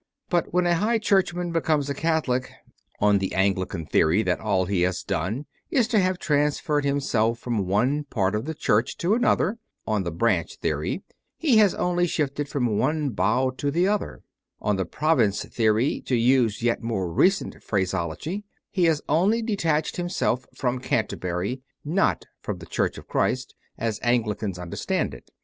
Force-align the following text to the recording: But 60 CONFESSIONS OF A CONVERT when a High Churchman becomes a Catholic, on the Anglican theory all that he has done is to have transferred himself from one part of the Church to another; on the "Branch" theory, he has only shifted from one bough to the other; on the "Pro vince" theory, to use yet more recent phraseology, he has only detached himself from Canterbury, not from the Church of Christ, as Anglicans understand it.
But 0.31 0.45
60 0.45 0.49
CONFESSIONS 0.49 0.49
OF 0.49 0.49
A 0.49 0.49
CONVERT 0.49 0.53
when 0.55 0.65
a 0.65 0.81
High 0.81 0.97
Churchman 0.97 1.51
becomes 1.51 1.89
a 1.91 1.93
Catholic, 1.93 2.51
on 2.99 3.19
the 3.19 3.35
Anglican 3.35 3.85
theory 3.85 4.27
all 4.31 4.65
that 4.65 4.73
he 4.73 4.81
has 4.81 5.03
done 5.03 5.45
is 5.69 5.87
to 5.89 5.99
have 5.99 6.17
transferred 6.17 6.83
himself 6.85 7.37
from 7.37 7.67
one 7.67 8.05
part 8.05 8.33
of 8.33 8.45
the 8.45 8.55
Church 8.55 8.97
to 8.97 9.13
another; 9.13 9.59
on 9.85 10.01
the 10.01 10.09
"Branch" 10.09 10.55
theory, 10.55 11.03
he 11.37 11.57
has 11.57 11.75
only 11.75 12.07
shifted 12.07 12.49
from 12.49 12.79
one 12.79 13.11
bough 13.11 13.51
to 13.57 13.69
the 13.69 13.87
other; 13.87 14.23
on 14.59 14.75
the 14.77 14.85
"Pro 14.85 15.13
vince" 15.13 15.45
theory, 15.45 16.01
to 16.07 16.15
use 16.15 16.63
yet 16.63 16.81
more 16.81 17.07
recent 17.07 17.61
phraseology, 17.61 18.43
he 18.71 18.85
has 18.85 19.03
only 19.07 19.43
detached 19.43 19.97
himself 19.97 20.47
from 20.55 20.79
Canterbury, 20.79 21.61
not 21.85 22.25
from 22.39 22.57
the 22.57 22.65
Church 22.65 22.97
of 22.97 23.07
Christ, 23.07 23.53
as 23.77 23.99
Anglicans 24.01 24.57
understand 24.57 25.13
it. 25.13 25.29